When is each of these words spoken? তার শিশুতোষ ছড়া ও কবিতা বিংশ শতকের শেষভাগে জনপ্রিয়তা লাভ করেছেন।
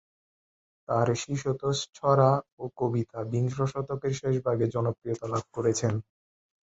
তার 0.89 1.07
শিশুতোষ 1.15 1.77
ছড়া 1.95 2.31
ও 2.57 2.73
কবিতা 2.77 3.19
বিংশ 3.31 3.55
শতকের 3.71 4.13
শেষভাগে 4.19 4.65
জনপ্রিয়তা 4.75 5.25
লাভ 5.27 5.43
করেছেন। 5.53 5.93